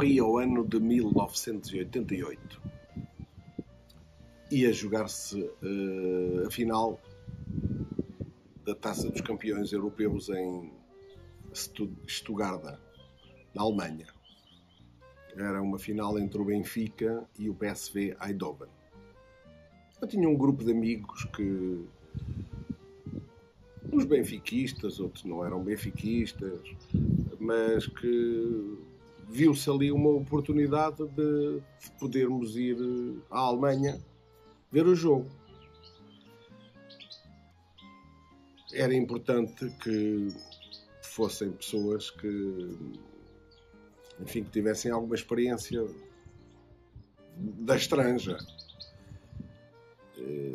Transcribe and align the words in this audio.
Corria 0.00 0.24
o 0.24 0.38
ano 0.38 0.66
de 0.66 0.80
1988. 0.80 2.62
Ia 4.50 4.72
jogar-se 4.72 5.42
uh, 5.42 6.46
a 6.46 6.50
final 6.50 6.98
da 8.64 8.74
Taça 8.74 9.10
dos 9.10 9.20
Campeões 9.20 9.74
Europeus 9.74 10.30
em 10.30 10.72
Stuttgart, 11.52 12.80
na 13.54 13.60
Alemanha. 13.60 14.06
Era 15.36 15.60
uma 15.60 15.78
final 15.78 16.18
entre 16.18 16.40
o 16.40 16.46
Benfica 16.46 17.22
e 17.38 17.50
o 17.50 17.54
PSV 17.54 18.16
Eindhoven. 18.26 18.70
Eu 20.00 20.08
tinha 20.08 20.26
um 20.26 20.34
grupo 20.34 20.64
de 20.64 20.72
amigos 20.72 21.24
que 21.26 21.84
uns 23.92 24.06
benfiquistas, 24.06 24.98
outros 24.98 25.24
não 25.24 25.44
eram 25.44 25.62
benfiquistas, 25.62 26.58
mas 27.38 27.86
que 27.86 28.88
viu-se 29.30 29.70
ali 29.70 29.92
uma 29.92 30.10
oportunidade 30.10 31.06
de 31.08 31.62
podermos 31.98 32.56
ir 32.56 32.76
à 33.30 33.38
Alemanha 33.38 34.00
ver 34.70 34.86
o 34.86 34.94
jogo. 34.94 35.30
Era 38.72 38.94
importante 38.94 39.70
que 39.82 40.28
fossem 41.02 41.52
pessoas 41.52 42.10
que, 42.10 42.76
enfim, 44.20 44.44
que 44.44 44.50
tivessem 44.50 44.90
alguma 44.90 45.14
experiência 45.14 45.84
da 47.36 47.76
estranja. 47.76 48.36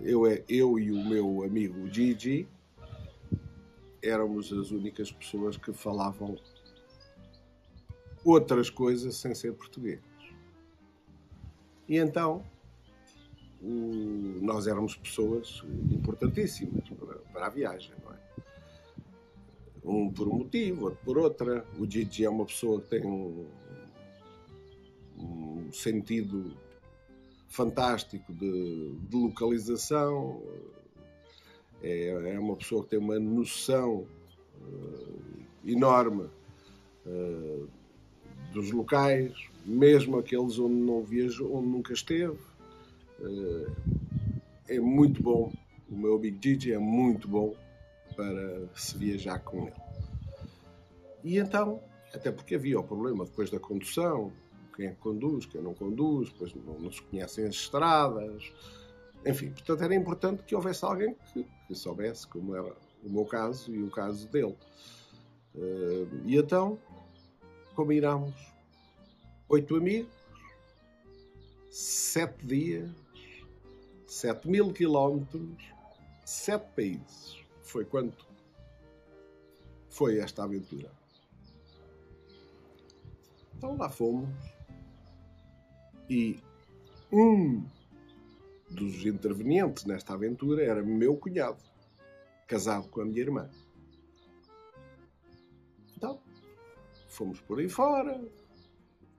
Eu, 0.03 0.27
é, 0.27 0.43
eu 0.47 0.77
e 0.77 0.91
o 0.91 1.03
meu 1.03 1.43
amigo 1.43 1.91
Gigi 1.91 2.47
éramos 4.03 4.53
as 4.53 4.69
únicas 4.69 5.11
pessoas 5.11 5.57
que 5.57 5.73
falavam 5.73 6.37
outras 8.25 8.69
coisas 8.69 9.15
sem 9.15 9.33
ser 9.35 9.53
português. 9.53 10.01
E 11.87 11.97
então 11.97 12.43
nós 13.61 14.67
éramos 14.67 14.95
pessoas 14.95 15.63
importantíssimas 15.91 16.87
para, 16.89 17.15
para, 17.31 17.45
a 17.47 17.49
viagem, 17.49 17.93
não 18.03 18.13
é? 18.13 18.17
Um 19.83 20.11
por 20.11 20.27
um 20.27 20.37
motivo, 20.39 20.85
outro 20.85 20.99
por 21.05 21.17
outra. 21.17 21.65
O 21.79 21.89
Gigi 21.89 22.25
é 22.25 22.29
uma 22.29 22.45
pessoa 22.45 22.81
que 22.81 22.89
tem 22.89 23.05
um, 23.05 23.45
um 25.17 25.71
sentido 25.71 26.55
fantástico 27.47 28.33
de, 28.33 28.95
de 29.07 29.15
localização, 29.15 30.41
é, 31.81 32.09
é, 32.09 32.39
uma 32.39 32.55
pessoa 32.55 32.83
que 32.83 32.89
tem 32.89 32.99
uma 32.99 33.19
noção 33.19 34.07
uh, 34.61 35.19
enorme 35.63 36.29
uh, 37.05 37.67
dos 38.55 38.71
locais, 38.71 39.33
mesmo 39.65 40.17
aqueles 40.17 40.57
onde 40.57 40.75
não 40.75 41.03
viajou, 41.03 41.55
onde 41.57 41.67
nunca 41.67 41.93
esteve. 41.93 42.37
Uh, 43.19 43.75
é 44.67 44.79
muito 44.79 45.21
bom. 45.21 45.51
O 45.89 45.95
meu 45.95 46.17
Big 46.17 46.39
Gigi 46.41 46.71
é 46.71 46.79
muito 46.79 47.27
bom 47.27 47.53
para 48.15 48.65
se 48.73 48.97
viajar 48.97 49.39
com 49.39 49.63
ele. 49.63 49.75
E 51.23 51.37
então, 51.37 51.81
até 52.13 52.31
porque 52.31 52.55
havia 52.55 52.79
o 52.79 52.83
problema 52.83 53.25
depois 53.25 53.49
da 53.49 53.59
condução, 53.59 54.31
quem 54.75 54.87
é 54.87 54.89
que 54.91 54.97
conduz, 54.97 55.45
quem 55.45 55.61
não 55.61 55.73
conduz, 55.73 56.31
depois 56.31 56.53
não, 56.55 56.79
não 56.79 56.91
se 56.91 57.01
conhecem 57.01 57.45
as 57.45 57.55
estradas, 57.55 58.51
enfim, 59.25 59.49
portanto 59.49 59.83
era 59.83 59.95
importante 59.95 60.43
que 60.43 60.55
houvesse 60.55 60.85
alguém 60.85 61.15
que, 61.33 61.45
que 61.67 61.75
soubesse 61.75 62.27
como 62.27 62.55
era 62.55 62.73
o 63.03 63.09
meu 63.09 63.25
caso 63.25 63.73
e 63.73 63.83
o 63.83 63.89
caso 63.89 64.27
dele. 64.29 64.55
Uh, 65.55 66.07
e 66.25 66.37
então 66.37 66.79
combinámos 67.75 68.33
oito 69.49 69.75
amigos, 69.75 70.11
sete 71.69 72.45
dias, 72.45 72.89
sete 74.07 74.47
mil 74.47 74.73
quilómetros, 74.73 75.57
sete 76.25 76.67
países. 76.75 77.37
Foi 77.61 77.83
quanto 77.85 78.25
foi 79.89 80.19
esta 80.19 80.43
aventura. 80.43 80.91
Então 83.57 83.77
lá 83.77 83.89
fomos 83.89 84.29
e 86.09 86.39
um 87.11 87.65
dos 88.69 89.05
intervenientes 89.05 89.85
nesta 89.85 90.13
aventura 90.13 90.63
era 90.63 90.83
meu 90.83 91.15
cunhado, 91.17 91.63
casado 92.47 92.87
com 92.89 93.01
a 93.01 93.05
minha 93.05 93.21
irmã. 93.21 93.49
Então, 95.95 96.21
fomos 97.15 97.39
por 97.41 97.59
aí 97.59 97.69
fora, 97.69 98.21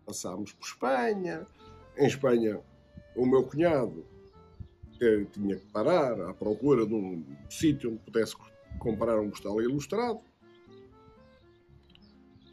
passámos 0.04 0.52
por 0.52 0.64
Espanha. 0.64 1.46
Em 1.96 2.06
Espanha, 2.06 2.60
o 3.14 3.26
meu 3.26 3.44
cunhado 3.44 4.04
eh, 5.00 5.24
tinha 5.32 5.56
que 5.56 5.66
parar 5.72 6.20
à 6.20 6.34
procura 6.34 6.86
de 6.86 6.94
um 6.94 7.24
sítio 7.48 7.92
onde 7.92 8.00
pudesse 8.00 8.34
comprar 8.78 9.18
um 9.18 9.30
postal 9.30 9.60
ilustrado 9.60 10.20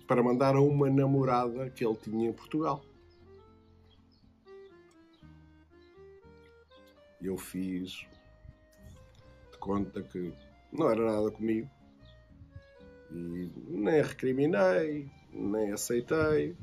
para 0.07 0.23
mandar 0.23 0.55
a 0.55 0.61
uma 0.61 0.89
namorada 0.89 1.69
que 1.69 1.85
ele 1.85 1.95
tinha 1.97 2.29
em 2.29 2.33
Portugal. 2.33 2.81
eu 7.25 7.37
fiz 7.37 8.05
de 9.51 9.57
conta 9.57 10.03
que 10.03 10.33
não 10.71 10.89
era 10.91 11.05
nada 11.05 11.31
comigo 11.31 11.69
e 13.11 13.49
nem 13.69 14.01
recriminei, 14.01 15.09
nem 15.33 15.71
aceitei, 15.71 16.55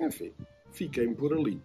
enfim, 0.00 0.32
fiquei-me 0.72 1.14
por 1.14 1.32
ali. 1.32 1.62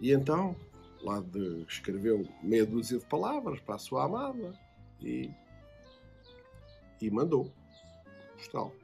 E 0.00 0.12
então, 0.12 0.56
lá 1.02 1.20
de 1.20 1.64
escreveu 1.68 2.26
meia 2.42 2.66
dúzia 2.66 2.98
de 2.98 3.06
palavras 3.06 3.60
para 3.60 3.76
a 3.76 3.78
sua 3.78 4.04
amada 4.04 4.58
e, 5.00 5.30
e 7.00 7.10
mandou 7.10 7.50
postal. 8.34 8.74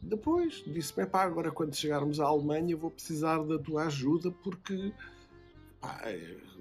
Depois 0.00 0.64
disse-me: 0.66 1.06
pá, 1.06 1.22
agora 1.22 1.50
quando 1.50 1.74
chegarmos 1.74 2.18
à 2.18 2.26
Alemanha 2.26 2.76
vou 2.76 2.90
precisar 2.90 3.38
da 3.44 3.58
tua 3.58 3.86
ajuda 3.86 4.30
porque 4.30 4.92
Pá, 5.82 6.00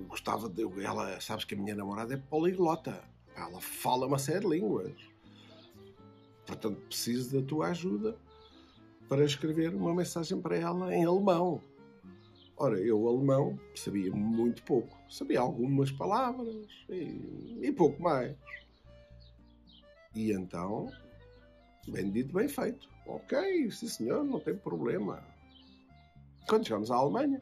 gostava 0.08 0.50
de. 0.50 0.64
Ela, 0.84 1.22
sabes 1.22 1.46
que 1.46 1.54
a 1.54 1.58
minha 1.58 1.76
namorada 1.76 2.16
é 2.16 2.18
poliglota. 2.18 3.04
Ela 3.36 3.62
fala 3.62 4.08
uma 4.08 4.18
série 4.18 4.40
de 4.40 4.48
línguas. 4.48 5.11
Portanto, 6.46 6.82
preciso 6.88 7.40
da 7.40 7.48
tua 7.48 7.68
ajuda 7.68 8.18
para 9.08 9.26
escrever 9.26 9.74
uma 9.76 9.94
mensagem 9.94 10.40
para 10.42 10.58
ela 10.58 10.94
em 10.96 11.06
alemão. 11.06 11.62
Ora, 12.58 12.80
eu, 12.80 13.08
alemão, 13.08 13.60
sabia 13.76 14.12
muito 14.12 14.64
pouco. 14.64 14.98
Sabia 15.10 15.40
algumas 15.40 15.92
palavras 15.92 16.68
e, 16.90 17.60
e 17.62 17.72
pouco 17.72 18.02
mais. 18.02 18.36
E 20.16 20.32
então, 20.32 20.92
bem 21.88 22.12
dito, 22.12 22.34
bem 22.34 22.48
feito. 22.48 22.88
Ok, 23.06 23.72
sim 23.72 23.88
senhor, 23.88 24.24
não 24.24 24.40
tem 24.40 24.56
problema. 24.56 25.24
Quando 26.48 26.68
chegamos 26.68 26.92
à 26.92 26.96
Alemanha, 26.96 27.42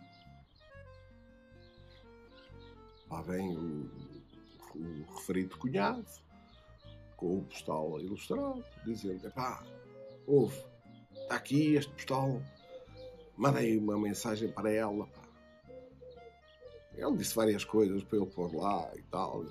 lá 3.09 3.21
vem 3.21 3.57
o, 3.57 3.89
o 4.75 5.13
referido 5.15 5.57
cunhado, 5.57 6.05
com 7.19 7.39
o 7.39 7.43
postal 7.43 7.99
ilustrado, 7.99 8.63
dizendo: 8.85 9.29
pá, 9.31 9.61
ouve, 10.25 10.63
está 11.13 11.35
aqui 11.35 11.75
este 11.75 11.91
postal, 11.91 12.41
mandei 13.35 13.77
uma 13.77 13.99
mensagem 13.99 14.49
para 14.49 14.71
ela. 14.71 15.05
Pá. 15.05 15.21
Ele 16.95 17.17
disse 17.17 17.35
várias 17.35 17.65
coisas 17.65 18.03
para 18.03 18.17
eu 18.17 18.25
pôr 18.25 18.55
lá 18.55 18.89
e 18.95 19.03
tal. 19.03 19.45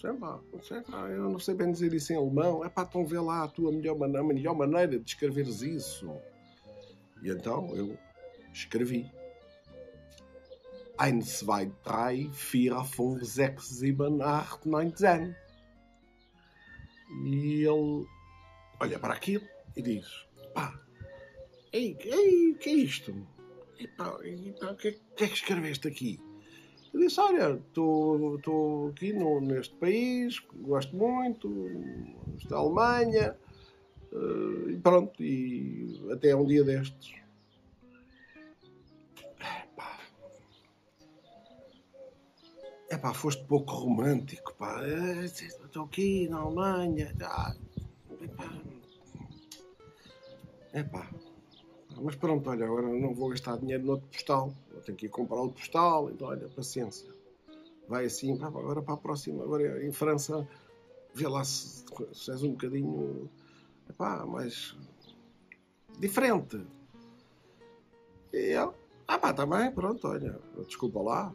Sei 0.00 0.12
lá, 0.12 0.40
sei 0.62 0.82
lá, 0.88 1.08
eu 1.08 1.28
não 1.28 1.38
sei 1.38 1.54
bem 1.54 1.72
dizer 1.72 1.92
isso 1.92 2.12
em 2.12 2.16
alemão. 2.16 2.64
É 2.64 2.68
pá, 2.68 2.86
então 2.88 3.04
vê 3.04 3.18
lá 3.18 3.42
a 3.44 3.48
tua 3.48 3.72
melhor 3.72 3.98
maneira, 3.98 4.24
melhor 4.24 4.54
maneira 4.54 4.98
de 4.98 5.04
escreveres 5.04 5.62
isso. 5.62 6.10
E 7.22 7.28
então 7.28 7.74
eu 7.74 7.98
escrevi. 8.52 9.10
1, 10.98 11.18
2, 11.18 11.44
3, 11.44 11.74
4, 11.82 12.84
5, 12.84 13.24
6, 13.24 13.64
7, 13.64 13.92
8, 14.00 14.68
9, 14.68 14.92
10. 14.92 15.39
E 17.24 17.64
ele 17.64 18.06
olha 18.80 18.98
para 18.98 19.14
aquilo 19.14 19.44
e 19.76 19.82
diz: 19.82 20.06
pá, 20.54 20.80
ei, 21.72 21.96
ei, 22.04 22.52
o 22.52 22.58
que 22.58 22.70
é 22.70 22.74
isto? 22.74 23.14
E 23.78 23.88
pá, 23.88 24.08
o 24.10 24.76
que, 24.76 24.92
que 25.16 25.24
é 25.24 25.26
que 25.26 25.34
escreveste 25.34 25.88
aqui? 25.88 26.20
Eu 26.92 27.00
disse: 27.00 27.20
Olha, 27.20 27.52
estou 27.54 28.88
aqui 28.88 29.12
no, 29.12 29.40
neste 29.40 29.74
país, 29.76 30.38
gosto 30.54 30.96
muito, 30.96 31.48
da 32.48 32.56
Alemanha, 32.56 33.36
uh, 34.12 34.70
e 34.70 34.76
pronto, 34.78 35.22
e 35.22 36.00
até 36.12 36.34
um 36.34 36.44
dia 36.44 36.64
destes 36.64 37.19
É 42.90 42.98
pá, 42.98 43.14
foste 43.14 43.44
pouco 43.44 43.72
romântico, 43.72 44.52
pá. 44.56 44.82
Estou 45.24 45.84
aqui 45.84 46.28
na 46.28 46.38
Alemanha. 46.38 47.14
É 50.72 50.82
pá. 50.82 51.08
mas 52.02 52.16
pronto, 52.16 52.50
olha, 52.50 52.66
agora 52.66 52.88
não 52.88 53.14
vou 53.14 53.28
gastar 53.28 53.58
dinheiro 53.58 53.84
no 53.84 53.92
outro 53.92 54.08
postal. 54.08 54.52
Eu 54.72 54.80
tenho 54.80 54.98
que 54.98 55.06
ir 55.06 55.08
comprar 55.08 55.36
outro 55.36 55.58
postal. 55.58 56.10
Então, 56.10 56.26
olha, 56.26 56.48
paciência. 56.48 57.08
Vai 57.88 58.06
assim, 58.06 58.42
agora 58.42 58.82
para 58.82 58.94
a 58.94 58.96
próxima. 58.96 59.44
Agora 59.44 59.86
em 59.86 59.92
França, 59.92 60.46
vê 61.14 61.28
lá 61.28 61.44
se, 61.44 61.84
se 62.12 62.32
és 62.32 62.42
um 62.42 62.50
bocadinho 62.50 63.30
epá, 63.88 64.26
mais 64.26 64.76
diferente. 65.96 66.60
E 68.32 68.36
ele, 68.36 68.72
ah 69.06 69.16
pá, 69.16 69.32
também, 69.32 69.66
tá 69.66 69.70
pronto, 69.70 70.08
olha, 70.08 70.40
desculpa 70.66 71.00
lá. 71.00 71.32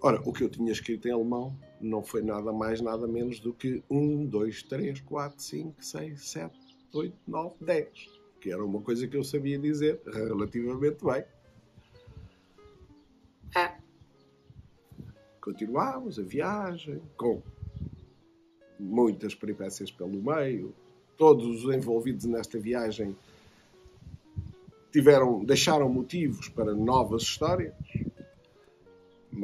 Ora, 0.00 0.20
o 0.24 0.32
que 0.32 0.44
eu 0.44 0.48
tinha 0.48 0.70
escrito 0.70 1.08
em 1.08 1.10
alemão 1.10 1.58
não 1.80 2.04
foi 2.04 2.22
nada 2.22 2.52
mais, 2.52 2.80
nada 2.80 3.06
menos 3.06 3.40
do 3.40 3.52
que 3.52 3.82
1, 3.90 4.26
2, 4.26 4.62
3, 4.62 5.00
4, 5.00 5.42
5, 5.42 5.84
6, 5.84 6.30
7, 6.30 6.58
8, 6.92 7.16
9, 7.26 7.54
10. 7.60 7.88
Que 8.40 8.52
era 8.52 8.64
uma 8.64 8.80
coisa 8.80 9.08
que 9.08 9.16
eu 9.16 9.24
sabia 9.24 9.58
dizer 9.58 10.00
relativamente 10.06 11.04
bem. 11.04 11.24
É. 13.56 13.76
Continuámos 15.40 16.18
a 16.18 16.22
viagem 16.22 17.02
com 17.16 17.42
muitas 18.78 19.34
peripécias 19.34 19.90
pelo 19.90 20.22
meio. 20.22 20.72
Todos 21.16 21.64
os 21.64 21.74
envolvidos 21.74 22.24
nesta 22.26 22.58
viagem 22.60 23.16
tiveram, 24.92 25.44
deixaram 25.44 25.88
motivos 25.88 26.48
para 26.48 26.72
novas 26.74 27.22
histórias, 27.22 27.74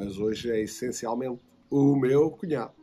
mas 0.05 0.19
hoje 0.19 0.51
é 0.51 0.61
essencialmente 0.61 1.41
o 1.71 1.97
meu 1.97 2.31
cunhado. 2.31 2.75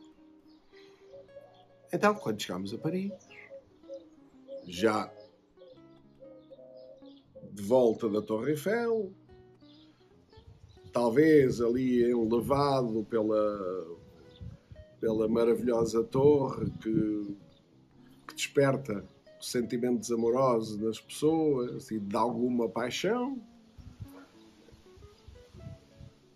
Então, 1.92 2.14
quando 2.14 2.42
chegámos 2.42 2.74
a 2.74 2.78
Paris, 2.78 3.12
já 4.66 5.12
de 7.52 7.62
volta 7.62 8.08
da 8.08 8.20
Torre 8.20 8.52
Eiffel, 8.52 9.12
talvez 10.92 11.60
ali 11.60 12.02
elevado 12.02 13.04
pela, 13.04 13.98
pela 15.00 15.28
maravilhosa 15.28 16.02
torre 16.02 16.70
que, 16.80 17.36
que 18.26 18.34
desperta 18.34 19.04
sentimentos 19.40 20.10
amorosos 20.10 20.76
das 20.78 21.00
pessoas 21.00 21.90
e 21.90 22.00
de 22.00 22.16
alguma 22.16 22.68
paixão. 22.68 23.40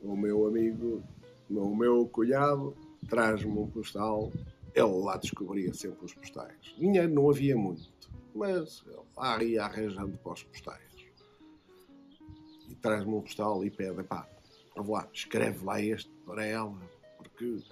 O 0.06 0.16
meu 0.16 0.46
amigo, 0.46 1.02
o 1.50 1.74
meu 1.74 2.06
cunhado, 2.06 2.76
traz-me 3.08 3.50
um 3.50 3.66
postal. 3.66 4.30
Ele 4.72 5.02
lá 5.02 5.16
descobria 5.16 5.74
sempre 5.74 6.04
os 6.04 6.14
postais. 6.14 6.74
Dinheiro 6.78 7.12
não 7.12 7.28
havia 7.28 7.56
muito, 7.56 7.90
mas 8.32 8.84
ele 8.86 9.00
lá 9.16 9.42
ia 9.42 9.64
arranjando 9.64 10.16
para 10.18 10.32
os 10.32 10.44
postais. 10.44 10.80
E 12.68 12.74
traz-me 12.76 13.14
um 13.14 13.20
postal 13.20 13.64
e 13.64 13.70
pede, 13.70 14.04
pá, 14.04 14.28
lá, 14.76 15.08
escreve 15.12 15.64
lá 15.64 15.80
este 15.80 16.10
para 16.24 16.44
ela, 16.44 16.78
porque 17.18 17.62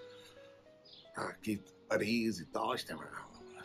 aqui 1.15 1.63
Paris 1.89 2.41
e 2.41 2.47
tal, 2.47 2.75
isto 2.75 2.93
é 2.93 2.99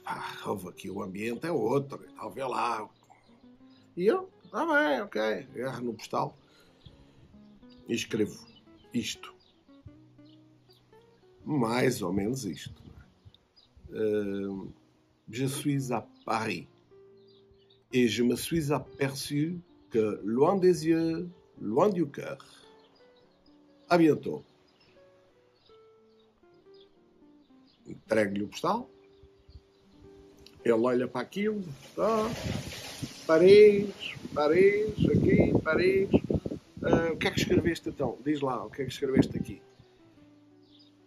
ah, 0.05 0.33
aqui 0.67 0.89
o 0.89 1.01
ambiente 1.01 1.45
é 1.45 1.51
outro, 1.51 2.05
tal, 2.15 2.31
vê 2.31 2.43
lá. 2.43 2.87
E 3.97 4.05
eu, 4.05 4.29
está 4.43 4.65
bem, 4.65 5.01
ok, 5.01 5.47
erro 5.55 5.81
no 5.81 5.93
postal 5.93 6.37
e 7.87 7.95
escrevo 7.95 8.47
isto. 8.93 9.33
Mais 11.45 12.01
ou 12.01 12.13
menos 12.13 12.45
isto. 12.45 12.81
Uh, 13.91 14.71
je 15.29 15.45
suis 15.45 15.91
à 15.91 16.05
Paris 16.25 16.67
et 17.91 18.07
je 18.07 18.23
me 18.23 18.35
suis 18.35 18.71
aperçu 18.71 19.59
que 19.89 20.21
loin 20.23 20.57
des 20.57 20.87
yeux, 20.87 21.29
loin 21.59 21.89
du 21.89 22.05
cœur. 22.05 22.37
À 23.89 23.97
bientôt. 23.97 24.43
Entregue-lhe 27.87 28.43
o 28.43 28.47
postal 28.47 28.87
ele 30.63 30.73
olha 30.73 31.07
para 31.07 31.21
aquilo, 31.21 31.63
tá, 31.95 32.29
Paris, 33.25 33.89
Paris, 34.33 34.93
aqui, 35.09 35.53
Paris. 35.63 36.07
Uh, 36.81 37.13
o 37.13 37.17
que 37.17 37.27
é 37.27 37.31
que 37.31 37.39
escreveste 37.39 37.89
então? 37.89 38.17
Diz 38.23 38.39
lá, 38.39 38.65
o 38.65 38.69
que 38.69 38.81
é 38.81 38.85
que 38.85 38.91
escreveste 38.91 39.37
aqui? 39.37 39.61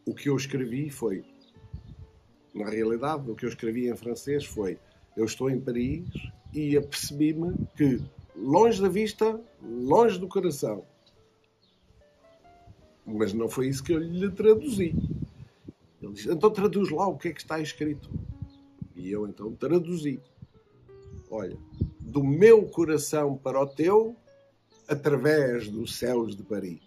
O 0.04 0.14
que 0.14 0.28
eu 0.28 0.36
escrevi 0.36 0.90
foi, 0.90 1.24
na 2.54 2.69
realidade, 2.69 3.30
o 3.30 3.34
que 3.34 3.46
eu 3.46 3.48
escrevi 3.48 3.88
em 3.88 3.96
francês 3.96 4.44
foi: 4.44 4.78
Eu 5.16 5.24
estou 5.24 5.48
em 5.48 5.60
Paris 5.60 6.06
e 6.52 6.76
apercebi-me 6.76 7.54
que, 7.76 8.02
longe 8.36 8.82
da 8.82 8.88
vista, 8.88 9.40
longe 9.62 10.19
do 10.19 10.28
coração. 10.28 10.84
Mas 13.06 13.32
não 13.32 13.48
foi 13.48 13.69
isso 13.69 13.82
que 13.82 13.92
eu 13.92 13.98
lhe 13.98 14.30
traduzi. 14.30 14.94
Ele 16.02 16.12
disse: 16.12 16.30
Então 16.30 16.50
traduz 16.50 16.90
lá 16.90 17.06
o 17.06 17.16
que 17.16 17.28
é 17.28 17.32
que 17.32 17.40
está 17.40 17.60
escrito. 17.60 18.10
E 18.94 19.10
eu 19.10 19.26
então 19.26 19.54
traduzi. 19.54 20.20
Olha, 21.30 21.56
do 21.98 22.22
meu 22.22 22.66
coração 22.66 23.38
para 23.38 23.58
o 23.58 23.66
teu, 23.66 24.14
através 24.88 25.69
dos 25.69 25.94
céus 25.94 26.37
de 26.37 26.43
Paris. 26.43 26.81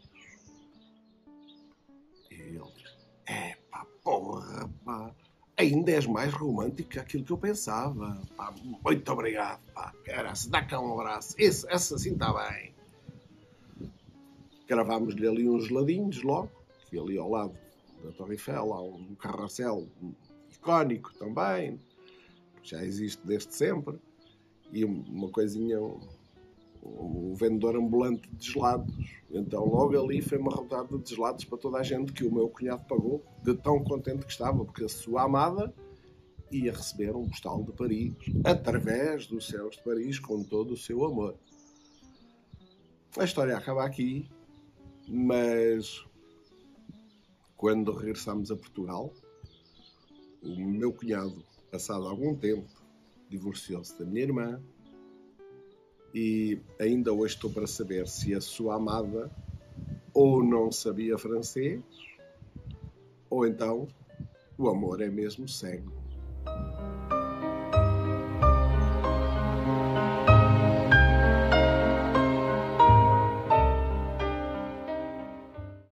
E 2.30 2.34
ele 2.34 2.60
diz: 2.78 2.96
É 3.28 3.56
pá, 3.70 3.86
porra, 4.04 4.70
pá, 4.84 5.16
ainda 5.58 5.92
és 5.92 6.06
mais 6.06 6.34
romântico 6.34 6.90
que 6.90 7.00
aquilo 7.00 7.24
que 7.24 7.32
eu 7.32 7.38
pensava. 7.38 8.22
Pá, 8.36 8.54
muito 8.84 9.12
obrigado, 9.12 9.62
pá, 9.74 9.94
se 10.36 10.50
dá 10.50 10.64
cá 10.64 10.80
um 10.80 11.00
abraço. 11.00 11.36
Esse, 11.38 11.68
esse 11.72 11.94
assim 11.94 12.14
está 12.14 12.34
bem. 12.34 12.74
Gravámos-lhe 14.68 15.28
ali 15.28 15.48
uns 15.48 15.68
geladinhos 15.68 16.22
logo, 16.24 16.52
que 16.90 16.98
ali 16.98 17.18
ao 17.18 17.30
lado 17.30 17.56
da 18.04 18.12
Torre 18.12 18.34
Eiffel 18.34 18.74
há 18.74 18.82
um 18.82 19.16
carrossel 19.16 19.88
icónico 20.52 21.14
também, 21.16 21.80
já 22.64 22.84
existe 22.84 23.22
desde 23.26 23.54
sempre, 23.54 24.00
e 24.72 24.84
uma 24.84 25.30
coisinha, 25.30 25.78
um 26.86 27.34
vendedor 27.34 27.76
ambulante 27.76 28.30
de 28.34 28.52
gelados. 28.52 28.94
Então 29.30 29.66
logo 29.66 30.00
ali 30.00 30.22
foi 30.22 30.38
uma 30.38 30.52
rodada 30.52 30.98
de 30.98 31.10
gelados 31.10 31.44
para 31.46 31.58
toda 31.58 31.78
a 31.80 31.84
gente 31.84 32.14
que 32.14 32.24
o 32.24 32.34
meu 32.34 32.50
cunhado 32.50 32.86
pagou, 32.86 33.24
de 33.44 33.56
tão 33.56 33.84
contente 33.84 34.26
que 34.26 34.32
estava, 34.32 34.64
porque 34.64 34.84
a 34.84 34.90
sua 34.90 35.24
amada 35.24 35.74
ia 36.52 36.72
receber 36.72 37.16
um 37.16 37.28
postal 37.28 37.64
de 37.64 37.72
Paris, 37.72 38.14
através 38.44 39.28
dos 39.28 39.48
céus 39.48 39.76
de 39.76 39.84
Paris, 39.84 40.20
com 40.20 40.44
todo 40.44 40.74
o 40.74 40.78
seu 40.78 41.04
amor. 41.04 41.36
A 43.18 43.24
história 43.24 43.58
acaba 43.58 43.84
aqui, 43.84 44.30
mas 45.08 46.06
quando 47.58 47.92
regressamos 47.92 48.52
a 48.52 48.56
Portugal, 48.56 49.12
o 50.44 50.56
meu 50.56 50.94
cunhado 50.94 51.44
Passado 51.76 52.08
algum 52.08 52.34
tempo, 52.34 52.70
divorciou-se 53.30 54.00
da 54.00 54.06
minha 54.06 54.24
irmã 54.24 54.64
e 56.16 56.58
ainda 56.80 57.12
hoje 57.12 57.36
estou 57.36 57.52
para 57.52 57.68
saber 57.68 58.08
se 58.08 58.34
a 58.34 58.40
sua 58.40 58.76
amada 58.76 59.30
ou 60.14 60.42
não 60.42 60.72
sabia 60.72 61.18
francês 61.18 61.84
ou 63.30 63.46
então 63.46 63.86
o 64.58 64.70
amor 64.70 65.02
é 65.02 65.10
mesmo 65.10 65.46
cego. 65.46 66.05